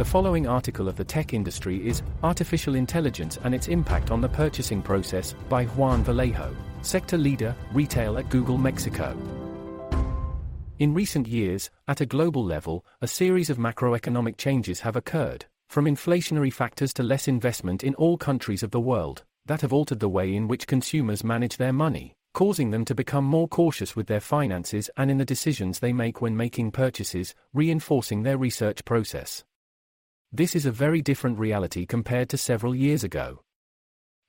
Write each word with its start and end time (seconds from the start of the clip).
The 0.00 0.06
following 0.06 0.46
article 0.46 0.88
of 0.88 0.96
the 0.96 1.04
tech 1.04 1.34
industry 1.34 1.86
is 1.86 2.02
Artificial 2.22 2.74
Intelligence 2.74 3.38
and 3.44 3.54
its 3.54 3.68
Impact 3.68 4.10
on 4.10 4.22
the 4.22 4.30
Purchasing 4.30 4.80
Process 4.80 5.34
by 5.50 5.66
Juan 5.66 6.02
Vallejo, 6.02 6.56
Sector 6.80 7.18
Leader, 7.18 7.54
Retail 7.74 8.16
at 8.16 8.30
Google 8.30 8.56
Mexico. 8.56 9.14
In 10.78 10.94
recent 10.94 11.28
years, 11.28 11.68
at 11.86 12.00
a 12.00 12.06
global 12.06 12.42
level, 12.42 12.82
a 13.02 13.06
series 13.06 13.50
of 13.50 13.58
macroeconomic 13.58 14.38
changes 14.38 14.80
have 14.80 14.96
occurred, 14.96 15.44
from 15.68 15.84
inflationary 15.84 16.50
factors 16.50 16.94
to 16.94 17.02
less 17.02 17.28
investment 17.28 17.84
in 17.84 17.94
all 17.96 18.16
countries 18.16 18.62
of 18.62 18.70
the 18.70 18.80
world, 18.80 19.24
that 19.44 19.60
have 19.60 19.74
altered 19.74 20.00
the 20.00 20.08
way 20.08 20.34
in 20.34 20.48
which 20.48 20.66
consumers 20.66 21.22
manage 21.22 21.58
their 21.58 21.74
money, 21.74 22.14
causing 22.32 22.70
them 22.70 22.86
to 22.86 22.94
become 22.94 23.26
more 23.26 23.48
cautious 23.48 23.94
with 23.94 24.06
their 24.06 24.18
finances 24.18 24.88
and 24.96 25.10
in 25.10 25.18
the 25.18 25.26
decisions 25.26 25.78
they 25.78 25.92
make 25.92 26.22
when 26.22 26.34
making 26.34 26.70
purchases, 26.70 27.34
reinforcing 27.52 28.22
their 28.22 28.38
research 28.38 28.82
process. 28.86 29.44
This 30.32 30.54
is 30.54 30.64
a 30.64 30.70
very 30.70 31.02
different 31.02 31.40
reality 31.40 31.84
compared 31.84 32.28
to 32.28 32.38
several 32.38 32.72
years 32.72 33.02
ago. 33.02 33.40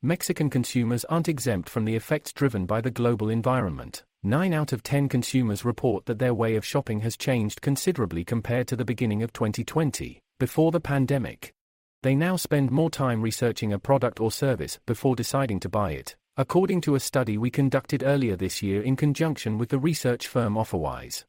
Mexican 0.02 0.50
consumers 0.50 1.06
aren't 1.06 1.30
exempt 1.30 1.70
from 1.70 1.86
the 1.86 1.96
effects 1.96 2.34
driven 2.34 2.66
by 2.66 2.82
the 2.82 2.90
global 2.90 3.30
environment. 3.30 4.04
9 4.24 4.52
out 4.52 4.74
of 4.74 4.82
10 4.82 5.10
consumers 5.10 5.64
report 5.64 6.08
that 6.08 6.18
their 6.18 6.34
way 6.34 6.56
of 6.56 6.66
shopping 6.66 7.02
has 7.02 7.16
changed 7.16 7.62
considerably 7.62 8.26
compared 8.26 8.68
to 8.68 8.76
the 8.76 8.84
beginning 8.84 9.22
of 9.22 9.32
2020, 9.32 10.20
before 10.40 10.72
the 10.72 10.80
pandemic. 10.80 11.54
They 12.02 12.16
now 12.16 12.36
spend 12.36 12.72
more 12.72 12.90
time 12.90 13.22
researching 13.22 13.72
a 13.72 13.78
product 13.78 14.20
or 14.20 14.32
service 14.32 14.80
before 14.88 15.16
deciding 15.16 15.60
to 15.60 15.70
buy 15.70 15.92
it, 15.92 16.16
according 16.36 16.82
to 16.82 16.96
a 16.96 17.00
study 17.00 17.38
we 17.38 17.52
conducted 17.52 18.02
earlier 18.02 18.36
this 18.36 18.64
year 18.64 18.82
in 18.82 18.96
conjunction 18.96 19.60
with 19.60 19.70
the 19.70 19.78
research 19.78 20.28
firm 20.28 20.56
Offerwise. 20.56 21.26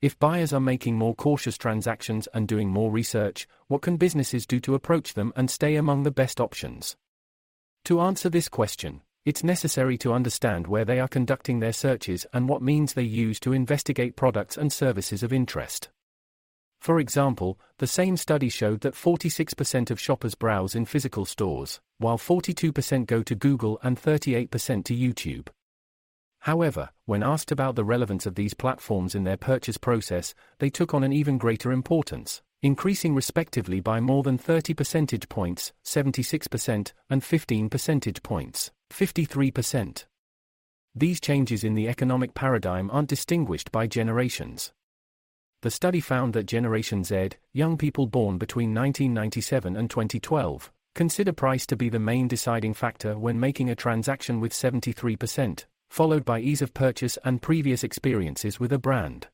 If 0.00 0.16
buyers 0.20 0.52
are 0.52 0.60
making 0.60 0.96
more 0.96 1.16
cautious 1.16 1.58
transactions 1.58 2.28
and 2.32 2.46
doing 2.46 2.68
more 2.68 2.92
research, 2.92 3.48
what 3.66 3.82
can 3.82 3.96
businesses 3.96 4.46
do 4.46 4.60
to 4.60 4.76
approach 4.76 5.14
them 5.14 5.32
and 5.34 5.50
stay 5.50 5.74
among 5.74 6.04
the 6.04 6.12
best 6.12 6.40
options? 6.40 6.96
To 7.86 8.00
answer 8.00 8.28
this 8.28 8.48
question, 8.48 9.00
it's 9.24 9.42
necessary 9.42 9.98
to 9.98 10.12
understand 10.12 10.68
where 10.68 10.84
they 10.84 11.00
are 11.00 11.08
conducting 11.08 11.58
their 11.58 11.72
searches 11.72 12.26
and 12.32 12.48
what 12.48 12.62
means 12.62 12.92
they 12.92 13.02
use 13.02 13.40
to 13.40 13.52
investigate 13.52 14.14
products 14.14 14.56
and 14.56 14.72
services 14.72 15.24
of 15.24 15.32
interest. 15.32 15.88
For 16.80 17.00
example, 17.00 17.58
the 17.78 17.88
same 17.88 18.16
study 18.16 18.48
showed 18.48 18.82
that 18.82 18.94
46% 18.94 19.90
of 19.90 19.98
shoppers 19.98 20.36
browse 20.36 20.76
in 20.76 20.84
physical 20.84 21.24
stores, 21.24 21.80
while 21.98 22.18
42% 22.18 23.06
go 23.06 23.24
to 23.24 23.34
Google 23.34 23.80
and 23.82 24.00
38% 24.00 24.84
to 24.84 24.94
YouTube. 24.94 25.48
However, 26.40 26.90
when 27.04 27.22
asked 27.22 27.50
about 27.50 27.76
the 27.76 27.84
relevance 27.84 28.26
of 28.26 28.34
these 28.34 28.54
platforms 28.54 29.14
in 29.14 29.24
their 29.24 29.36
purchase 29.36 29.76
process, 29.76 30.34
they 30.58 30.70
took 30.70 30.94
on 30.94 31.04
an 31.04 31.12
even 31.12 31.38
greater 31.38 31.72
importance 31.72 32.42
increasing 32.62 33.14
respectively 33.14 33.80
by 33.80 34.00
more 34.00 34.22
than 34.22 34.36
30 34.36 34.74
percentage 34.74 35.28
points, 35.28 35.72
76%, 35.84 36.92
and 37.08 37.24
15 37.24 37.70
percentage 37.70 38.22
points, 38.22 38.70
53%. 38.90 40.04
These 40.94 41.20
changes 41.20 41.62
in 41.62 41.74
the 41.74 41.88
economic 41.88 42.34
paradigm 42.34 42.90
aren't 42.90 43.08
distinguished 43.08 43.70
by 43.70 43.86
generations. 43.86 44.72
The 45.62 45.70
study 45.70 46.00
found 46.00 46.34
that 46.34 46.46
Generation 46.46 47.04
Z, 47.04 47.30
young 47.52 47.76
people 47.76 48.06
born 48.06 48.38
between 48.38 48.74
1997 48.74 49.76
and 49.76 49.90
2012, 49.90 50.72
consider 50.94 51.32
price 51.32 51.66
to 51.66 51.76
be 51.76 51.88
the 51.88 51.98
main 51.98 52.26
deciding 52.26 52.74
factor 52.74 53.16
when 53.18 53.38
making 53.38 53.70
a 53.70 53.76
transaction 53.76 54.40
with 54.40 54.52
73%, 54.52 55.64
followed 55.88 56.24
by 56.24 56.40
ease 56.40 56.62
of 56.62 56.74
purchase 56.74 57.18
and 57.24 57.42
previous 57.42 57.82
experiences 57.82 58.60
with 58.60 58.72
a 58.72 58.78
brand. 58.78 59.28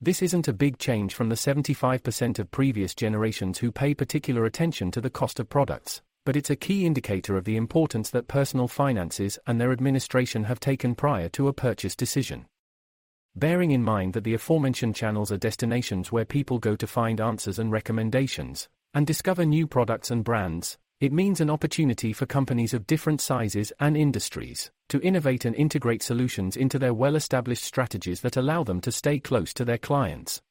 This 0.00 0.22
isn't 0.22 0.48
a 0.48 0.54
big 0.54 0.78
change 0.78 1.14
from 1.14 1.28
the 1.28 1.34
75% 1.34 2.38
of 2.38 2.50
previous 2.50 2.94
generations 2.94 3.58
who 3.58 3.70
pay 3.70 3.94
particular 3.94 4.46
attention 4.46 4.90
to 4.92 5.00
the 5.00 5.10
cost 5.10 5.38
of 5.38 5.50
products, 5.50 6.00
but 6.24 6.36
it's 6.36 6.50
a 6.50 6.56
key 6.56 6.86
indicator 6.86 7.36
of 7.36 7.44
the 7.44 7.56
importance 7.56 8.10
that 8.10 8.28
personal 8.28 8.66
finances 8.66 9.38
and 9.46 9.60
their 9.60 9.72
administration 9.72 10.44
have 10.44 10.60
taken 10.60 10.94
prior 10.94 11.28
to 11.30 11.48
a 11.48 11.52
purchase 11.52 11.94
decision. 11.94 12.46
Bearing 13.36 13.70
in 13.70 13.82
mind 13.82 14.14
that 14.14 14.24
the 14.24 14.34
aforementioned 14.34 14.96
channels 14.96 15.30
are 15.30 15.36
destinations 15.36 16.10
where 16.10 16.24
people 16.24 16.58
go 16.58 16.76
to 16.76 16.86
find 16.86 17.20
answers 17.20 17.58
and 17.58 17.70
recommendations, 17.70 18.68
and 18.94 19.06
discover 19.06 19.44
new 19.44 19.66
products 19.66 20.10
and 20.10 20.24
brands, 20.24 20.78
it 21.00 21.12
means 21.14 21.40
an 21.40 21.48
opportunity 21.48 22.12
for 22.12 22.26
companies 22.26 22.74
of 22.74 22.86
different 22.86 23.22
sizes 23.22 23.72
and 23.80 23.96
industries 23.96 24.70
to 24.90 25.00
innovate 25.00 25.46
and 25.46 25.56
integrate 25.56 26.02
solutions 26.02 26.56
into 26.58 26.78
their 26.78 26.92
well 26.92 27.16
established 27.16 27.64
strategies 27.64 28.20
that 28.20 28.36
allow 28.36 28.62
them 28.62 28.82
to 28.82 28.92
stay 28.92 29.18
close 29.18 29.54
to 29.54 29.64
their 29.64 29.78
clients. 29.78 30.42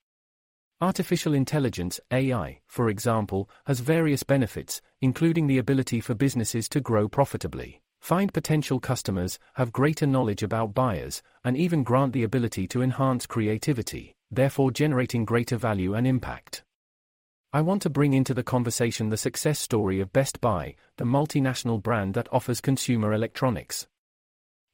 Artificial 0.82 1.34
intelligence, 1.34 2.00
AI, 2.12 2.62
for 2.66 2.90
example, 2.90 3.50
has 3.68 3.82
various 3.82 4.24
benefits, 4.24 4.82
including 5.02 5.46
the 5.46 5.58
ability 5.58 6.00
for 6.00 6.16
businesses 6.16 6.68
to 6.70 6.80
grow 6.80 7.08
profitably, 7.08 7.82
find 8.00 8.34
potential 8.34 8.80
customers, 8.80 9.38
have 9.56 9.72
greater 9.72 10.08
knowledge 10.08 10.42
about 10.42 10.74
buyers, 10.74 11.22
and 11.44 11.58
even 11.58 11.84
grant 11.84 12.14
the 12.14 12.24
ability 12.24 12.66
to 12.66 12.82
enhance 12.82 13.28
creativity, 13.28 14.16
therefore 14.32 14.72
generating 14.72 15.26
greater 15.26 15.58
value 15.58 15.94
and 15.94 16.08
impact. 16.08 16.64
I 17.52 17.62
want 17.62 17.82
to 17.82 17.90
bring 17.90 18.14
into 18.14 18.36
the 18.36 18.44
conversation 18.44 19.10
the 19.10 19.18
success 19.18 19.58
story 19.58 20.00
of 20.00 20.14
Best 20.14 20.40
Buy, 20.40 20.76
the 20.98 21.04
multinational 21.04 21.82
brand 21.82 22.14
that 22.14 22.32
offers 22.32 22.62
consumer 22.62 23.12
electronics. 23.12 23.88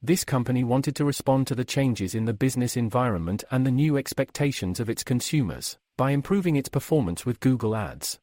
This 0.02 0.26
company 0.26 0.62
wanted 0.62 0.94
to 0.96 1.06
respond 1.06 1.46
to 1.46 1.54
the 1.54 1.64
changes 1.64 2.14
in 2.14 2.26
the 2.26 2.34
business 2.34 2.76
environment 2.76 3.44
and 3.50 3.64
the 3.64 3.70
new 3.70 3.96
expectations 3.96 4.78
of 4.78 4.90
its 4.90 5.02
consumers 5.02 5.78
by 5.96 6.10
improving 6.10 6.54
its 6.54 6.68
performance 6.68 7.24
with 7.24 7.40
Google 7.40 7.74
Ads. 7.74 8.18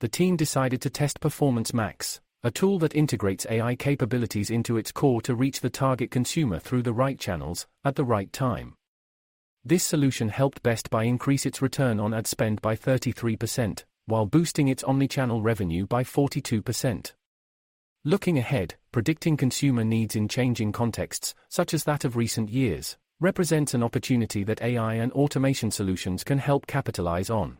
The 0.00 0.08
team 0.08 0.36
decided 0.36 0.80
to 0.80 0.88
test 0.88 1.20
Performance 1.20 1.74
Max, 1.74 2.22
a 2.42 2.50
tool 2.50 2.78
that 2.78 2.94
integrates 2.94 3.46
AI 3.50 3.76
capabilities 3.76 4.48
into 4.48 4.78
its 4.78 4.92
core 4.92 5.20
to 5.20 5.34
reach 5.34 5.60
the 5.60 5.68
target 5.68 6.10
consumer 6.10 6.58
through 6.58 6.84
the 6.84 6.94
right 6.94 7.18
channels, 7.18 7.66
at 7.84 7.96
the 7.96 8.04
right 8.04 8.32
time. 8.32 8.76
This 9.68 9.84
solution 9.84 10.30
helped 10.30 10.62
Best 10.62 10.88
Buy 10.88 11.04
increase 11.04 11.44
its 11.44 11.60
return 11.60 12.00
on 12.00 12.14
ad 12.14 12.26
spend 12.26 12.62
by 12.62 12.74
33%, 12.74 13.84
while 14.06 14.24
boosting 14.24 14.68
its 14.68 14.82
omnichannel 14.82 15.44
revenue 15.44 15.86
by 15.86 16.04
42%. 16.04 17.12
Looking 18.02 18.38
ahead, 18.38 18.76
predicting 18.92 19.36
consumer 19.36 19.84
needs 19.84 20.16
in 20.16 20.26
changing 20.26 20.72
contexts, 20.72 21.34
such 21.50 21.74
as 21.74 21.84
that 21.84 22.06
of 22.06 22.16
recent 22.16 22.48
years, 22.48 22.96
represents 23.20 23.74
an 23.74 23.82
opportunity 23.82 24.42
that 24.42 24.62
AI 24.62 24.94
and 24.94 25.12
automation 25.12 25.70
solutions 25.70 26.24
can 26.24 26.38
help 26.38 26.66
capitalize 26.66 27.28
on. 27.28 27.58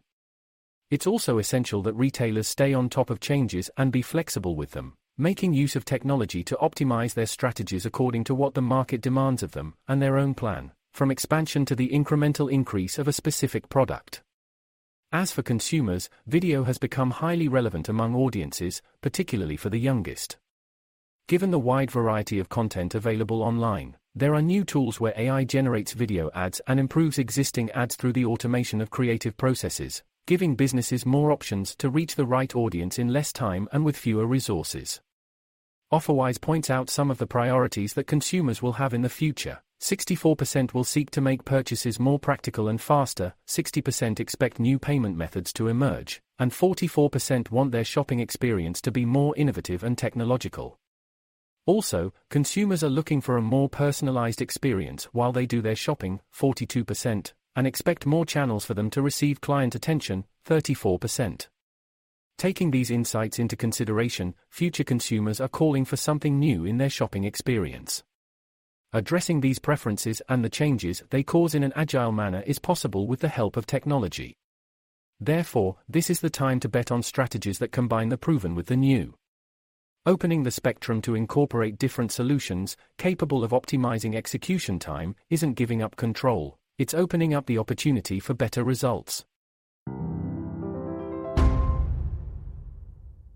It's 0.90 1.06
also 1.06 1.36
essential 1.36 1.82
that 1.82 1.92
retailers 1.92 2.48
stay 2.48 2.72
on 2.72 2.88
top 2.88 3.10
of 3.10 3.20
changes 3.20 3.70
and 3.76 3.92
be 3.92 4.00
flexible 4.00 4.56
with 4.56 4.70
them, 4.70 4.94
making 5.18 5.52
use 5.52 5.76
of 5.76 5.84
technology 5.84 6.42
to 6.44 6.56
optimize 6.56 7.12
their 7.12 7.26
strategies 7.26 7.84
according 7.84 8.24
to 8.24 8.34
what 8.34 8.54
the 8.54 8.62
market 8.62 9.02
demands 9.02 9.42
of 9.42 9.52
them 9.52 9.74
and 9.86 10.00
their 10.00 10.16
own 10.16 10.32
plan 10.32 10.72
from 10.98 11.12
expansion 11.12 11.64
to 11.64 11.76
the 11.76 11.90
incremental 11.90 12.50
increase 12.50 12.98
of 12.98 13.06
a 13.06 13.12
specific 13.12 13.68
product. 13.68 14.20
As 15.12 15.30
for 15.30 15.42
consumers, 15.42 16.10
video 16.26 16.64
has 16.64 16.76
become 16.76 17.12
highly 17.12 17.46
relevant 17.46 17.88
among 17.88 18.16
audiences, 18.16 18.82
particularly 19.00 19.56
for 19.56 19.70
the 19.70 19.78
youngest. 19.78 20.38
Given 21.28 21.52
the 21.52 21.58
wide 21.60 21.92
variety 21.92 22.40
of 22.40 22.48
content 22.48 22.96
available 22.96 23.44
online, 23.44 23.96
there 24.12 24.34
are 24.34 24.42
new 24.42 24.64
tools 24.64 24.98
where 24.98 25.14
AI 25.16 25.44
generates 25.44 25.92
video 25.92 26.32
ads 26.34 26.60
and 26.66 26.80
improves 26.80 27.16
existing 27.16 27.70
ads 27.70 27.94
through 27.94 28.14
the 28.14 28.24
automation 28.24 28.80
of 28.80 28.90
creative 28.90 29.36
processes, 29.36 30.02
giving 30.26 30.56
businesses 30.56 31.06
more 31.06 31.30
options 31.30 31.76
to 31.76 31.90
reach 31.90 32.16
the 32.16 32.26
right 32.26 32.56
audience 32.56 32.98
in 32.98 33.12
less 33.12 33.32
time 33.32 33.68
and 33.70 33.84
with 33.84 33.96
fewer 33.96 34.26
resources. 34.26 35.00
Offerwise 35.92 36.40
points 36.40 36.70
out 36.70 36.90
some 36.90 37.08
of 37.08 37.18
the 37.18 37.26
priorities 37.28 37.94
that 37.94 38.08
consumers 38.08 38.60
will 38.60 38.72
have 38.72 38.92
in 38.92 39.02
the 39.02 39.08
future. 39.08 39.60
64% 39.80 40.74
will 40.74 40.84
seek 40.84 41.10
to 41.10 41.20
make 41.20 41.44
purchases 41.44 42.00
more 42.00 42.18
practical 42.18 42.68
and 42.68 42.80
faster, 42.80 43.34
60% 43.46 44.18
expect 44.18 44.58
new 44.58 44.78
payment 44.78 45.16
methods 45.16 45.52
to 45.52 45.68
emerge, 45.68 46.20
and 46.38 46.50
44% 46.50 47.50
want 47.50 47.70
their 47.70 47.84
shopping 47.84 48.18
experience 48.20 48.80
to 48.82 48.90
be 48.90 49.04
more 49.04 49.36
innovative 49.36 49.84
and 49.84 49.96
technological. 49.96 50.78
Also, 51.64 52.12
consumers 52.30 52.82
are 52.82 52.88
looking 52.88 53.20
for 53.20 53.36
a 53.36 53.42
more 53.42 53.68
personalized 53.68 54.40
experience 54.40 55.04
while 55.12 55.32
they 55.32 55.46
do 55.46 55.60
their 55.60 55.76
shopping, 55.76 56.20
42%, 56.34 57.32
and 57.54 57.66
expect 57.66 58.06
more 58.06 58.24
channels 58.24 58.64
for 58.64 58.74
them 58.74 58.88
to 58.90 59.02
receive 59.02 59.40
client 59.40 59.74
attention, 59.74 60.24
34%. 60.46 61.48
Taking 62.38 62.70
these 62.70 62.90
insights 62.90 63.38
into 63.38 63.56
consideration, 63.56 64.34
future 64.48 64.84
consumers 64.84 65.40
are 65.40 65.48
calling 65.48 65.84
for 65.84 65.96
something 65.96 66.38
new 66.38 66.64
in 66.64 66.78
their 66.78 66.88
shopping 66.88 67.24
experience. 67.24 68.02
Addressing 68.92 69.40
these 69.40 69.58
preferences 69.58 70.22
and 70.30 70.42
the 70.42 70.48
changes 70.48 71.02
they 71.10 71.22
cause 71.22 71.54
in 71.54 71.62
an 71.62 71.74
agile 71.76 72.10
manner 72.10 72.42
is 72.46 72.58
possible 72.58 73.06
with 73.06 73.20
the 73.20 73.28
help 73.28 73.58
of 73.58 73.66
technology. 73.66 74.34
Therefore, 75.20 75.76
this 75.86 76.08
is 76.08 76.20
the 76.20 76.30
time 76.30 76.58
to 76.60 76.70
bet 76.70 76.90
on 76.90 77.02
strategies 77.02 77.58
that 77.58 77.72
combine 77.72 78.08
the 78.08 78.16
proven 78.16 78.54
with 78.54 78.66
the 78.66 78.76
new. 78.76 79.14
Opening 80.06 80.44
the 80.44 80.50
spectrum 80.50 81.02
to 81.02 81.14
incorporate 81.14 81.76
different 81.76 82.12
solutions, 82.12 82.78
capable 82.96 83.44
of 83.44 83.50
optimizing 83.50 84.14
execution 84.14 84.78
time, 84.78 85.14
isn't 85.28 85.54
giving 85.54 85.82
up 85.82 85.96
control, 85.96 86.56
it's 86.78 86.94
opening 86.94 87.34
up 87.34 87.44
the 87.44 87.58
opportunity 87.58 88.18
for 88.20 88.32
better 88.32 88.64
results. 88.64 89.26